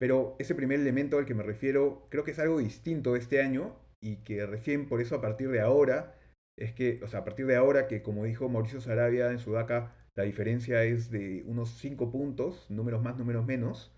Pero 0.00 0.36
ese 0.38 0.54
primer 0.54 0.80
elemento 0.80 1.18
al 1.18 1.26
que 1.26 1.34
me 1.34 1.42
refiero 1.42 2.06
creo 2.10 2.24
que 2.24 2.30
es 2.30 2.38
algo 2.38 2.58
distinto 2.58 3.14
este 3.14 3.42
año 3.42 3.76
y 4.00 4.16
que 4.24 4.46
recién 4.46 4.88
por 4.88 5.00
eso 5.00 5.16
a 5.16 5.20
partir 5.20 5.50
de 5.50 5.60
ahora, 5.60 6.14
es 6.56 6.72
que, 6.72 7.00
o 7.02 7.08
sea, 7.08 7.20
a 7.20 7.24
partir 7.24 7.46
de 7.46 7.56
ahora 7.56 7.86
que 7.88 8.02
como 8.02 8.24
dijo 8.24 8.48
Mauricio 8.48 8.80
Sarabia 8.80 9.30
en 9.30 9.38
Sudaca, 9.38 9.94
la 10.16 10.24
diferencia 10.24 10.82
es 10.82 11.10
de 11.10 11.44
unos 11.46 11.78
5 11.78 12.10
puntos, 12.10 12.66
números 12.68 13.02
más, 13.02 13.16
números 13.16 13.46
menos, 13.46 13.94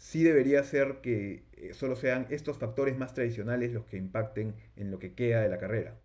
sí 0.00 0.24
debería 0.24 0.64
ser 0.64 1.00
que 1.00 1.44
eh, 1.52 1.74
solo 1.74 1.94
sean 1.94 2.26
estos 2.30 2.58
factores 2.58 2.96
más 2.96 3.14
tradicionales 3.14 3.72
los 3.72 3.84
que 3.86 3.98
impacten 3.98 4.56
en 4.76 4.90
lo 4.90 4.98
que 4.98 5.14
queda 5.14 5.42
de 5.42 5.48
la 5.48 5.58
carrera. 5.58 6.00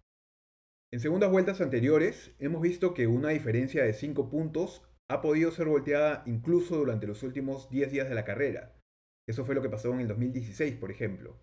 En 0.94 1.00
segundas 1.00 1.32
vueltas 1.32 1.62
anteriores 1.62 2.36
hemos 2.40 2.62
visto 2.62 2.94
que 2.94 3.08
una 3.08 3.30
diferencia 3.30 3.84
de 3.84 3.94
5 3.94 4.30
puntos 4.30 4.84
ha 5.10 5.22
podido 5.22 5.52
ser 5.52 5.68
volteada 5.68 6.24
incluso 6.25 6.78
durante 6.78 7.08
los 7.08 7.24
últimos 7.24 7.70
10 7.70 7.92
días 7.92 8.10
de 8.10 8.16
la 8.16 8.25
carrera, 8.25 8.75
eso 9.28 9.44
fue 9.44 9.56
lo 9.56 9.62
que 9.62 9.70
pasó 9.70 9.94
en 9.94 10.02
el 10.02 10.08
2016, 10.08 10.75
por 10.75 10.92
ejemplo. 10.92 11.40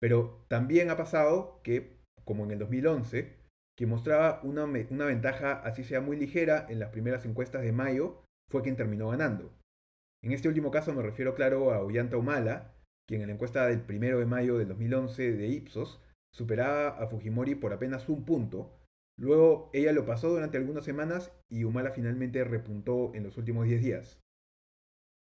Pero 0.00 0.46
también 0.48 0.90
ha 0.90 0.96
pasado 0.96 1.60
que, 1.62 1.98
como 2.24 2.44
en 2.44 2.52
el 2.52 2.58
2011, 2.58 3.36
que 3.76 3.86
mostraba 3.86 4.40
una, 4.42 4.64
una, 4.64 5.04
ventaja, 5.04 5.52
así 5.60 5.84
sea 5.84 6.00
muy 6.00 6.16
ligera, 6.16 6.66
en 6.68 6.78
las 6.78 6.90
primeras 6.90 7.24
encuestas 7.26 7.62
de 7.62 7.72
mayo, 7.72 8.24
fue 8.50 8.62
quien 8.62 8.76
terminó 8.76 9.10
ganando. 9.10 9.54
En 10.22 10.32
este 10.32 10.48
último 10.48 10.70
caso 10.70 10.92
me 10.92 11.02
refiero, 11.02 11.34
claro, 11.34 11.72
a 11.72 11.80
Ollanta 11.80 12.16
Humala, 12.16 12.74
quien 13.06 13.22
en 13.22 13.28
la 13.28 13.34
encuesta 13.34 13.66
del 13.66 13.84
1 13.88 14.18
de 14.18 14.26
mayo 14.26 14.58
del 14.58 14.68
2011 14.68 15.32
de 15.32 15.46
Ipsos 15.48 16.00
superaba 16.32 16.88
a 16.88 17.06
Fujimori 17.06 17.54
por 17.54 17.72
apenas 17.72 18.08
un 18.08 18.24
punto. 18.24 18.78
Luego 19.18 19.70
ella 19.72 19.92
lo 19.92 20.06
pasó 20.06 20.28
durante 20.30 20.58
algunas 20.58 20.84
semanas 20.84 21.32
y 21.48 21.64
Humala 21.64 21.90
finalmente 21.90 22.44
repuntó 22.44 23.14
en 23.14 23.24
los 23.24 23.36
últimos 23.36 23.66
10 23.66 23.82
días. 23.82 24.20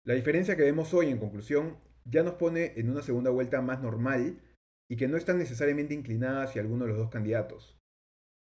La 0.04 0.14
diferencia 0.14 0.56
que 0.56 0.62
vemos 0.62 0.92
hoy, 0.94 1.08
en 1.08 1.18
conclusión, 1.18 1.78
ya 2.04 2.22
nos 2.22 2.34
pone 2.34 2.72
en 2.76 2.90
una 2.90 3.02
segunda 3.02 3.30
vuelta 3.30 3.60
más 3.60 3.80
normal 3.80 4.40
y 4.88 4.96
que 4.96 5.08
no 5.08 5.16
está 5.16 5.34
necesariamente 5.34 5.94
inclinada 5.94 6.42
hacia 6.42 6.62
alguno 6.62 6.84
de 6.84 6.90
los 6.90 6.98
dos 6.98 7.10
candidatos. 7.10 7.78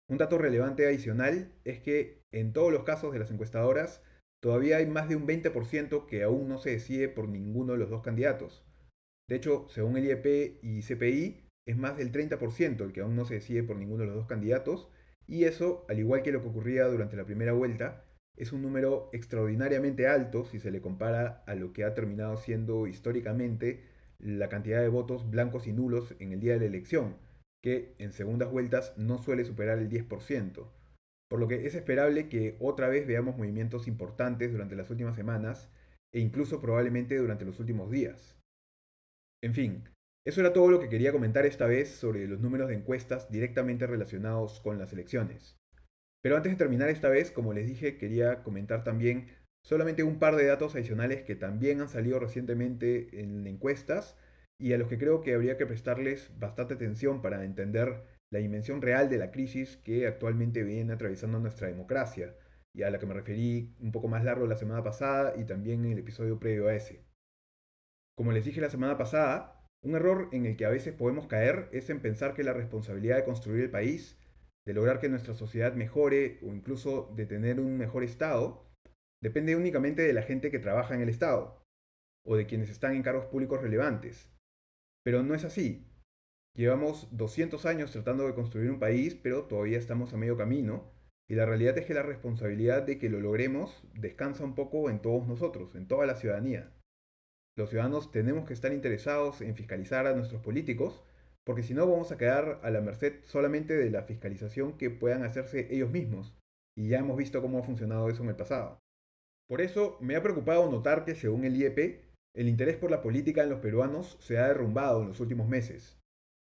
Un 0.08 0.18
dato 0.18 0.38
relevante 0.38 0.88
adicional 0.88 1.52
es 1.66 1.80
que 1.80 2.24
en 2.32 2.54
todos 2.54 2.72
los 2.72 2.84
casos 2.84 3.12
de 3.12 3.20
las 3.20 3.32
encuestadoras 3.32 4.02
todavía 4.42 4.78
hay 4.78 4.86
más 4.86 5.10
de 5.10 5.16
un 5.16 5.28
20% 5.28 6.06
que 6.06 6.24
aún 6.24 6.48
no 6.48 6.58
se 6.58 6.72
decide 6.72 7.10
por 7.10 7.28
ninguno 7.28 7.74
de 7.74 7.80
los 7.80 7.90
dos 7.90 8.02
candidatos. 8.02 8.64
De 9.28 9.36
hecho, 9.36 9.68
según 9.70 9.98
el 9.98 10.06
IEP 10.06 10.60
y 10.64 10.82
CPI, 10.82 11.46
es 11.68 11.78
más 11.78 11.98
del 11.98 12.12
30% 12.12 12.82
el 12.84 12.94
que 12.94 13.02
aún 13.02 13.16
no 13.16 13.26
se 13.26 13.36
decide 13.36 13.64
por 13.64 13.78
ninguno 13.78 14.02
de 14.02 14.08
los 14.08 14.16
dos 14.16 14.28
candidatos, 14.28 14.90
y 15.28 15.44
eso, 15.44 15.86
al 15.88 16.00
igual 16.00 16.24
que 16.24 16.32
lo 16.32 16.42
que 16.42 16.48
ocurría 16.48 16.86
durante 16.88 17.16
la 17.16 17.26
primera 17.26 17.54
vuelta, 17.54 18.06
es 18.36 18.54
un 18.54 18.62
número 18.62 19.10
extraordinariamente 19.14 20.08
alto 20.08 20.46
si 20.46 20.60
se 20.60 20.72
le 20.72 20.82
compara 20.82 21.44
a 21.46 21.54
lo 21.56 21.74
que 21.74 21.84
ha 21.84 21.94
terminado 21.94 22.38
siendo 22.38 22.88
históricamente 22.88 23.84
la 24.18 24.50
cantidad 24.50 24.82
de 24.82 24.88
votos 24.88 25.30
blancos 25.30 25.68
y 25.68 25.74
nulos 25.74 26.16
en 26.20 26.32
el 26.32 26.40
día 26.40 26.54
de 26.54 26.62
la 26.62 26.66
elección, 26.66 27.18
que 27.62 27.94
en 28.00 28.14
segundas 28.14 28.50
vueltas 28.50 28.98
no 28.98 29.18
suele 29.18 29.46
superar 29.46 29.78
el 29.78 29.90
10%, 29.90 30.68
por 31.30 31.40
lo 31.40 31.48
que 31.48 31.68
es 31.68 31.76
esperable 31.76 32.28
que 32.28 32.58
otra 32.60 32.90
vez 32.90 33.06
veamos 33.06 33.38
movimientos 33.38 33.88
importantes 33.88 34.52
durante 34.52 34.76
las 34.76 34.90
últimas 34.90 35.16
semanas 35.16 35.70
e 36.12 36.20
incluso 36.20 36.60
probablemente 36.60 37.18
durante 37.18 37.46
los 37.46 37.60
últimos 37.60 37.92
días. 37.92 38.36
En 39.44 39.54
fin, 39.54 39.84
eso 40.26 40.42
era 40.42 40.54
todo 40.54 40.70
lo 40.70 40.80
que 40.80 40.90
quería 40.90 41.12
comentar 41.12 41.46
esta 41.46 41.68
vez 41.68 41.90
sobre 41.90 42.28
los 42.28 42.40
números 42.40 42.68
de 42.68 42.76
encuestas 42.76 43.32
directamente 43.32 43.88
relacionados 43.88 44.60
con 44.60 44.78
las 44.80 44.92
elecciones. 44.92 45.58
Pero 46.22 46.36
antes 46.36 46.52
de 46.52 46.58
terminar 46.58 46.90
esta 46.90 47.10
vez, 47.10 47.32
como 47.32 47.54
les 47.54 47.68
dije, 47.68 47.98
quería 47.98 48.44
comentar 48.44 48.84
también 48.84 49.30
solamente 49.64 50.04
un 50.04 50.20
par 50.20 50.36
de 50.36 50.46
datos 50.46 50.76
adicionales 50.76 51.24
que 51.24 51.36
también 51.36 51.80
han 51.80 51.90
salido 51.90 52.20
recientemente 52.20 53.22
en 53.22 53.46
encuestas 53.48 54.18
y 54.60 54.74
a 54.74 54.78
los 54.78 54.90
que 54.90 54.98
creo 54.98 55.22
que 55.22 55.34
habría 55.34 55.58
que 55.58 55.66
prestarles 55.66 56.32
bastante 56.38 56.74
atención 56.74 57.22
para 57.22 57.44
entender 57.46 58.04
la 58.32 58.40
dimensión 58.40 58.82
real 58.82 59.10
de 59.10 59.18
la 59.18 59.32
crisis 59.32 59.78
que 59.78 60.08
actualmente 60.08 60.64
viene 60.64 60.94
atravesando 60.94 61.40
nuestra 61.40 61.68
democracia, 61.68 62.36
y 62.74 62.84
a 62.84 62.92
la 62.92 63.00
que 63.00 63.06
me 63.06 63.14
referí 63.14 63.76
un 63.80 63.92
poco 63.92 64.08
más 64.08 64.24
largo 64.24 64.46
la 64.46 64.56
semana 64.56 64.84
pasada 64.84 65.34
y 65.38 65.46
también 65.46 65.86
en 65.86 65.94
el 65.94 66.00
episodio 66.00 66.40
previo 66.40 66.68
a 66.68 66.76
ese. 66.76 67.04
Como 68.16 68.32
les 68.32 68.46
dije 68.46 68.62
la 68.62 68.70
semana 68.70 68.98
pasada, 68.98 69.66
un 69.82 69.96
error 69.96 70.30
en 70.34 70.46
el 70.46 70.58
que 70.58 70.66
a 70.66 70.70
veces 70.70 70.94
podemos 70.94 71.28
caer 71.28 71.70
es 71.72 71.90
en 71.90 72.02
pensar 72.02 72.34
que 72.34 72.44
la 72.44 72.54
responsabilidad 72.54 73.16
de 73.16 73.24
construir 73.24 73.64
el 73.64 73.72
país, 73.72 74.20
de 74.68 74.74
lograr 74.74 75.00
que 75.00 75.10
nuestra 75.10 75.34
sociedad 75.34 75.74
mejore 75.74 76.40
o 76.44 76.54
incluso 76.54 77.12
de 77.16 77.26
tener 77.26 77.60
un 77.60 77.78
mejor 77.78 78.04
Estado, 78.04 78.70
depende 79.24 79.56
únicamente 79.56 80.02
de 80.02 80.14
la 80.14 80.22
gente 80.22 80.52
que 80.52 80.60
trabaja 80.60 80.96
en 80.96 81.02
el 81.02 81.10
Estado 81.10 81.64
o 82.26 82.36
de 82.36 82.46
quienes 82.46 82.70
están 82.70 82.94
en 82.96 83.04
cargos 83.04 83.26
públicos 83.26 83.62
relevantes. 83.62 84.30
Pero 85.04 85.24
no 85.24 85.34
es 85.34 85.46
así. 85.46 85.89
Llevamos 86.60 87.08
200 87.12 87.66
años 87.66 87.92
tratando 87.92 88.28
de 88.28 88.34
construir 88.34 88.70
un 88.70 88.80
país, 88.80 89.16
pero 89.16 89.44
todavía 89.44 89.78
estamos 89.78 90.12
a 90.14 90.18
medio 90.18 90.36
camino, 90.36 90.92
y 91.30 91.36
la 91.36 91.46
realidad 91.46 91.78
es 91.78 91.86
que 91.86 91.94
la 91.94 92.04
responsabilidad 92.04 92.84
de 92.84 92.98
que 92.98 93.08
lo 93.08 93.22
logremos 93.22 93.82
descansa 93.94 94.44
un 94.44 94.56
poco 94.56 94.90
en 94.90 95.02
todos 95.02 95.26
nosotros, 95.26 95.74
en 95.76 95.88
toda 95.88 96.06
la 96.06 96.16
ciudadanía. 96.16 96.70
Los 97.58 97.70
ciudadanos 97.70 98.12
tenemos 98.12 98.46
que 98.46 98.54
estar 98.54 98.74
interesados 98.74 99.40
en 99.40 99.56
fiscalizar 99.56 100.06
a 100.06 100.14
nuestros 100.14 100.42
políticos, 100.42 101.02
porque 101.46 101.64
si 101.64 101.74
no 101.74 101.90
vamos 101.90 102.12
a 102.12 102.18
quedar 102.18 102.60
a 102.62 102.70
la 102.72 102.82
merced 102.82 103.24
solamente 103.24 103.78
de 103.78 103.90
la 103.90 104.04
fiscalización 104.04 104.78
que 104.78 104.90
puedan 104.90 105.24
hacerse 105.24 105.74
ellos 105.74 105.92
mismos, 105.92 106.38
y 106.78 106.90
ya 106.90 107.00
hemos 107.00 107.16
visto 107.16 107.42
cómo 107.42 107.60
ha 107.60 107.64
funcionado 107.64 108.10
eso 108.10 108.24
en 108.24 108.30
el 108.32 108.36
pasado. 108.36 108.80
Por 109.48 109.62
eso 109.62 109.98
me 110.02 110.18
ha 110.18 110.22
preocupado 110.22 110.70
notar 110.70 111.06
que 111.06 111.16
según 111.16 111.46
el 111.46 111.56
IEP, 111.56 112.02
el 112.36 112.50
interés 112.50 112.76
por 112.76 112.92
la 112.92 113.02
política 113.02 113.44
en 113.44 113.50
los 113.50 113.62
peruanos 113.62 114.18
se 114.20 114.38
ha 114.38 114.50
derrumbado 114.50 115.04
en 115.04 115.08
los 115.08 115.22
últimos 115.22 115.48
meses. 115.48 115.99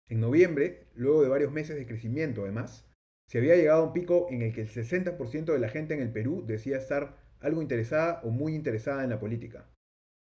En 0.08 0.20
noviembre, 0.20 0.86
luego 0.94 1.22
de 1.22 1.28
varios 1.28 1.52
meses 1.52 1.76
de 1.76 1.86
crecimiento 1.86 2.42
además, 2.42 2.88
se 3.28 3.38
había 3.38 3.56
llegado 3.56 3.82
a 3.82 3.86
un 3.86 3.92
pico 3.92 4.26
en 4.30 4.42
el 4.42 4.52
que 4.52 4.62
el 4.62 4.68
60% 4.68 5.52
de 5.52 5.58
la 5.58 5.68
gente 5.68 5.94
en 5.94 6.00
el 6.00 6.12
Perú 6.12 6.44
decía 6.46 6.78
estar 6.78 7.18
algo 7.40 7.60
interesada 7.60 8.20
o 8.24 8.30
muy 8.30 8.54
interesada 8.54 9.04
en 9.04 9.10
la 9.10 9.20
política. 9.20 9.70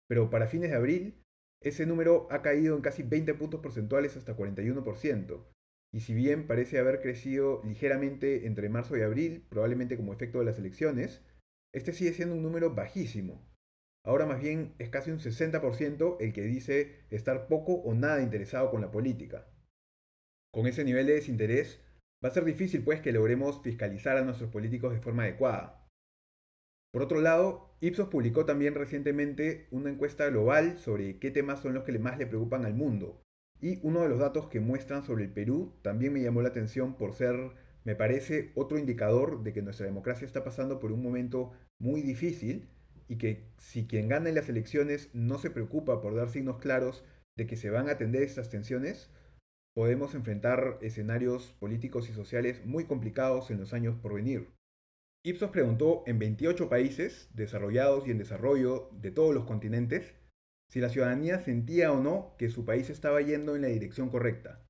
Pero 0.09 0.31
para 0.31 0.47
fines 0.47 0.71
de 0.71 0.77
abril, 0.77 1.23
ese 1.61 1.87
número 1.87 2.29
ha 2.31 2.43
caído 2.43 2.77
en 2.77 2.83
casi 2.83 3.03
20 3.03 3.35
puntos 3.35 3.61
porcentuales 3.61 4.17
hasta 4.17 4.37
41%, 4.37 5.45
y 5.93 6.01
si 6.01 6.15
bien 6.15 6.47
parece 6.47 6.79
haber 6.79 7.01
crecido 7.01 7.61
ligeramente 7.65 8.47
entre 8.47 8.69
marzo 8.69 8.97
y 8.97 9.03
abril, 9.03 9.47
probablemente 9.49 9.97
como 9.97 10.13
efecto 10.13 10.39
de 10.39 10.45
las 10.45 10.59
elecciones, 10.59 11.23
este 11.75 11.93
sigue 11.93 12.13
siendo 12.13 12.35
un 12.35 12.43
número 12.43 12.75
bajísimo, 12.75 13.53
Ahora 14.05 14.27
más 14.27 14.41
bien 14.41 14.75
es 14.79 14.89
casi 14.89 15.11
un 15.13 15.21
60% 15.21 16.17
el 16.19 16.33
que 16.33 16.43
dice 16.43 17.05
estar 17.11 17.47
poco 17.47 17.75
o 17.75 17.95
nada 17.95 18.21
interesado 18.21 18.71
con 18.71 18.81
la 18.81 18.91
política. 18.91 19.47
Con 20.53 20.67
ese 20.67 20.85
nivel 20.85 21.07
de 21.07 21.15
desinterés, 21.15 21.81
va 22.23 22.29
a 22.29 22.33
ser 22.33 22.45
difícil 22.45 22.85
pues 22.85 23.01
que 23.01 23.13
logremos 23.13 23.63
fiscalizar 23.63 24.19
a 24.19 24.25
nuestros 24.25 24.51
políticos 24.51 24.93
de 24.93 25.01
forma 25.01 25.23
adecuada. 25.23 25.89
Por 26.93 27.03
otro 27.03 27.23
lado, 27.23 27.75
Ipsos 27.81 28.09
publicó 28.09 28.45
también 28.45 28.75
recientemente 28.75 29.67
una 29.71 29.89
encuesta 29.89 30.29
global 30.29 30.79
sobre 30.79 31.19
qué 31.19 31.31
temas 31.31 31.61
son 31.61 31.73
los 31.73 31.85
que 31.85 31.99
más 31.99 32.19
le 32.19 32.27
preocupan 32.27 32.67
al 32.67 32.75
mundo. 32.75 33.23
Y 33.63 33.81
uno 33.83 34.03
de 34.03 34.11
los 34.11 34.19
datos 34.19 34.49
que 34.49 34.61
muestran 34.61 35.03
sobre 35.03 35.25
el 35.25 35.33
Perú 35.33 35.73
también 35.81 36.13
me 36.13 36.21
llamó 36.21 36.43
la 36.43 36.51
atención 36.51 36.99
por 36.99 37.15
ser, 37.15 37.35
me 37.85 37.97
parece, 37.97 38.53
otro 38.55 38.79
indicador 38.79 39.43
de 39.43 39.55
que 39.55 39.63
nuestra 39.63 39.87
democracia 39.87 40.27
está 40.27 40.45
pasando 40.45 40.81
por 40.81 40.93
un 40.93 41.03
momento 41.03 41.53
muy 41.81 42.03
difícil 42.03 42.69
y 43.09 43.17
que 43.17 43.49
si 43.57 43.87
quien 43.87 44.09
gana 44.09 44.29
en 44.29 44.35
las 44.35 44.51
elecciones 44.51 45.09
no 45.15 45.39
se 45.39 45.51
preocupa 45.51 46.03
por 46.03 46.15
dar 46.15 46.29
signos 46.29 46.59
claros 46.59 47.05
de 47.39 47.47
que 47.47 47.57
se 47.57 47.71
van 47.71 47.89
a 47.89 47.93
atender 47.93 48.23
estas 48.23 48.51
tensiones, 48.51 49.11
podemos 49.75 50.15
enfrentar 50.15 50.79
escenarios 50.83 51.55
políticos 51.59 52.09
y 52.09 52.13
sociales 52.13 52.65
muy 52.67 52.85
complicados 52.85 53.51
en 53.51 53.59
los 53.59 53.73
años 53.73 53.97
por 53.97 54.15
venir. 54.15 54.49
Ipsos 55.25 55.51
preguntó 55.51 56.03
en 56.07 56.19
28 56.19 56.69
países, 56.69 57.31
desarrollados 57.35 58.07
y 58.07 58.11
en 58.11 58.19
desarrollo 58.19 58.91
de 58.93 59.13
todos 59.13 59.35
los 59.35 59.45
continentes, 59.45 60.15
si 60.69 60.81
la 60.81 60.89
ciudadanía 60.89 61.39
sentía 61.39 61.93
o 61.93 62.03
no 62.03 62.35
que 62.39 62.49
su 62.49 62.65
país 62.65 62.91
estaba 62.91 63.21
yendo 63.21 63.55
en 63.55 63.63
la 63.63 63.69
dirección 63.69 64.09
correcta. 64.09 64.65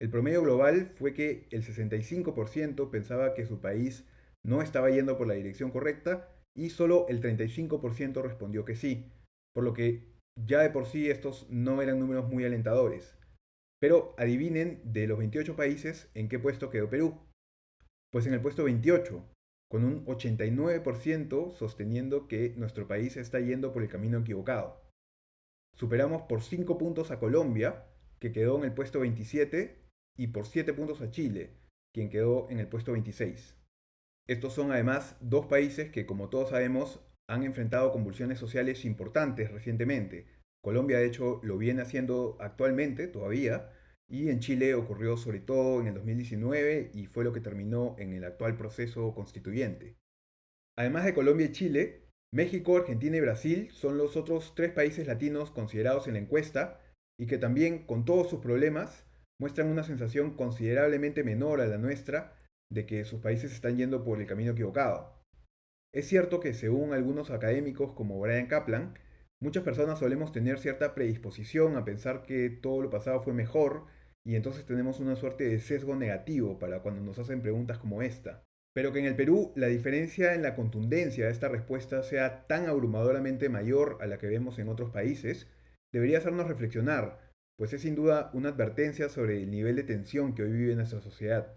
El 0.00 0.10
promedio 0.10 0.42
global 0.42 0.92
fue 0.96 1.14
que 1.14 1.48
el 1.50 1.62
65% 1.62 2.90
pensaba 2.90 3.34
que 3.34 3.46
su 3.46 3.60
país 3.60 4.06
no 4.44 4.62
estaba 4.62 4.90
yendo 4.90 5.18
por 5.18 5.26
la 5.26 5.34
dirección 5.34 5.70
correcta 5.70 6.28
y 6.54 6.70
solo 6.70 7.06
el 7.08 7.20
35% 7.20 8.22
respondió 8.22 8.64
que 8.64 8.76
sí, 8.76 9.10
por 9.54 9.64
lo 9.64 9.74
que 9.74 10.16
ya 10.36 10.60
de 10.60 10.70
por 10.70 10.86
sí 10.86 11.10
estos 11.10 11.48
no 11.50 11.82
eran 11.82 11.98
números 11.98 12.28
muy 12.28 12.44
alentadores. 12.44 13.18
Pero 13.80 14.14
adivinen 14.18 14.80
de 14.84 15.06
los 15.06 15.18
28 15.18 15.56
países 15.56 16.10
en 16.14 16.28
qué 16.28 16.38
puesto 16.38 16.70
quedó 16.70 16.88
Perú. 16.88 17.18
Pues 18.10 18.26
en 18.26 18.34
el 18.34 18.40
puesto 18.40 18.64
28, 18.64 19.22
con 19.68 19.84
un 19.84 20.04
89% 20.06 21.52
sosteniendo 21.52 22.28
que 22.28 22.54
nuestro 22.56 22.86
país 22.86 23.16
está 23.16 23.40
yendo 23.40 23.72
por 23.72 23.82
el 23.82 23.88
camino 23.88 24.18
equivocado. 24.18 24.80
Superamos 25.76 26.22
por 26.22 26.42
5 26.42 26.78
puntos 26.78 27.10
a 27.10 27.18
Colombia, 27.18 27.84
que 28.18 28.32
quedó 28.32 28.56
en 28.58 28.64
el 28.64 28.72
puesto 28.72 29.00
27, 29.00 29.86
y 30.16 30.28
por 30.28 30.46
7 30.46 30.72
puntos 30.72 31.02
a 31.02 31.10
Chile, 31.10 31.58
quien 31.92 32.08
quedó 32.08 32.48
en 32.48 32.60
el 32.60 32.68
puesto 32.68 32.92
26. 32.92 33.56
Estos 34.26 34.54
son 34.54 34.72
además 34.72 35.16
dos 35.20 35.46
países 35.46 35.90
que, 35.90 36.06
como 36.06 36.30
todos 36.30 36.50
sabemos, 36.50 37.00
han 37.28 37.42
enfrentado 37.42 37.92
convulsiones 37.92 38.38
sociales 38.38 38.84
importantes 38.84 39.50
recientemente. 39.52 40.26
Colombia, 40.66 40.98
de 40.98 41.06
hecho, 41.06 41.38
lo 41.44 41.58
viene 41.58 41.82
haciendo 41.82 42.36
actualmente 42.40 43.06
todavía, 43.06 43.70
y 44.10 44.30
en 44.30 44.40
Chile 44.40 44.74
ocurrió 44.74 45.16
sobre 45.16 45.38
todo 45.38 45.80
en 45.80 45.86
el 45.86 45.94
2019 45.94 46.90
y 46.92 47.06
fue 47.06 47.22
lo 47.22 47.32
que 47.32 47.40
terminó 47.40 47.94
en 48.00 48.12
el 48.12 48.24
actual 48.24 48.56
proceso 48.56 49.14
constituyente. 49.14 49.94
Además 50.76 51.04
de 51.04 51.14
Colombia 51.14 51.46
y 51.46 51.52
Chile, 51.52 52.08
México, 52.34 52.76
Argentina 52.76 53.16
y 53.16 53.20
Brasil 53.20 53.70
son 53.70 53.96
los 53.96 54.16
otros 54.16 54.56
tres 54.56 54.72
países 54.72 55.06
latinos 55.06 55.52
considerados 55.52 56.08
en 56.08 56.14
la 56.14 56.18
encuesta 56.18 56.80
y 57.16 57.28
que 57.28 57.38
también, 57.38 57.86
con 57.86 58.04
todos 58.04 58.28
sus 58.28 58.40
problemas, 58.40 59.06
muestran 59.40 59.68
una 59.68 59.84
sensación 59.84 60.34
considerablemente 60.34 61.22
menor 61.22 61.60
a 61.60 61.68
la 61.68 61.78
nuestra 61.78 62.42
de 62.72 62.86
que 62.86 63.04
sus 63.04 63.20
países 63.20 63.52
están 63.52 63.76
yendo 63.76 64.02
por 64.02 64.20
el 64.20 64.26
camino 64.26 64.50
equivocado. 64.50 65.22
Es 65.94 66.08
cierto 66.08 66.40
que 66.40 66.54
según 66.54 66.92
algunos 66.92 67.30
académicos 67.30 67.92
como 67.92 68.18
Brian 68.18 68.48
Kaplan, 68.48 68.94
muchas 69.40 69.62
personas 69.62 69.98
solemos 69.98 70.32
tener 70.32 70.58
cierta 70.58 70.94
predisposición 70.94 71.76
a 71.76 71.84
pensar 71.84 72.22
que 72.22 72.50
todo 72.50 72.82
lo 72.82 72.90
pasado 72.90 73.22
fue 73.22 73.32
mejor 73.32 73.86
y 74.24 74.34
entonces 74.34 74.66
tenemos 74.66 74.98
una 74.98 75.14
suerte 75.14 75.44
de 75.44 75.60
sesgo 75.60 75.94
negativo 75.94 76.58
para 76.58 76.80
cuando 76.80 77.00
nos 77.02 77.18
hacen 77.18 77.42
preguntas 77.42 77.78
como 77.78 78.02
esta. 78.02 78.42
Pero 78.74 78.92
que 78.92 78.98
en 78.98 79.06
el 79.06 79.16
Perú 79.16 79.52
la 79.54 79.68
diferencia 79.68 80.34
en 80.34 80.42
la 80.42 80.54
contundencia 80.54 81.26
de 81.26 81.32
esta 81.32 81.48
respuesta 81.48 82.02
sea 82.02 82.46
tan 82.46 82.66
abrumadoramente 82.66 83.48
mayor 83.48 83.98
a 84.00 84.06
la 84.06 84.18
que 84.18 84.26
vemos 84.26 84.58
en 84.58 84.68
otros 84.68 84.90
países, 84.90 85.46
debería 85.92 86.18
hacernos 86.18 86.48
reflexionar, 86.48 87.20
pues 87.56 87.72
es 87.72 87.82
sin 87.82 87.94
duda 87.94 88.30
una 88.34 88.50
advertencia 88.50 89.08
sobre 89.08 89.42
el 89.42 89.50
nivel 89.50 89.76
de 89.76 89.84
tensión 89.84 90.34
que 90.34 90.42
hoy 90.42 90.52
vive 90.52 90.74
nuestra 90.74 91.00
sociedad. 91.00 91.54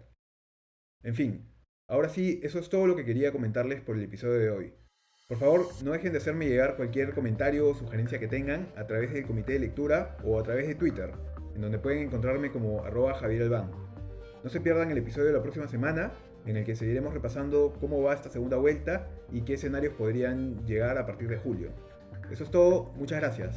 En 1.02 1.14
fin, 1.14 1.52
ahora 1.88 2.08
sí, 2.08 2.40
eso 2.42 2.58
es 2.58 2.68
todo 2.68 2.86
lo 2.86 2.96
que 2.96 3.04
quería 3.04 3.32
comentarles 3.32 3.80
por 3.80 3.96
el 3.96 4.04
episodio 4.04 4.38
de 4.38 4.50
hoy. 4.50 4.74
Por 5.30 5.38
favor, 5.38 5.68
no 5.84 5.92
dejen 5.92 6.10
de 6.10 6.18
hacerme 6.18 6.48
llegar 6.48 6.74
cualquier 6.74 7.14
comentario 7.14 7.68
o 7.68 7.74
sugerencia 7.76 8.18
que 8.18 8.26
tengan 8.26 8.66
a 8.76 8.84
través 8.88 9.12
del 9.12 9.24
comité 9.24 9.52
de 9.52 9.60
lectura 9.60 10.16
o 10.24 10.40
a 10.40 10.42
través 10.42 10.66
de 10.66 10.74
Twitter, 10.74 11.12
en 11.54 11.60
donde 11.60 11.78
pueden 11.78 12.00
encontrarme 12.00 12.50
como 12.50 12.82
arroba 12.82 13.14
Javier 13.14 13.42
Albán. 13.42 13.70
No 14.42 14.50
se 14.50 14.60
pierdan 14.60 14.90
el 14.90 14.98
episodio 14.98 15.28
de 15.28 15.34
la 15.34 15.40
próxima 15.40 15.68
semana, 15.68 16.10
en 16.46 16.56
el 16.56 16.64
que 16.64 16.74
seguiremos 16.74 17.14
repasando 17.14 17.76
cómo 17.78 18.02
va 18.02 18.14
esta 18.14 18.28
segunda 18.28 18.56
vuelta 18.56 19.06
y 19.30 19.42
qué 19.42 19.54
escenarios 19.54 19.94
podrían 19.94 20.66
llegar 20.66 20.98
a 20.98 21.06
partir 21.06 21.28
de 21.28 21.36
julio. 21.36 21.68
Eso 22.28 22.42
es 22.42 22.50
todo, 22.50 22.92
muchas 22.96 23.20
gracias. 23.20 23.56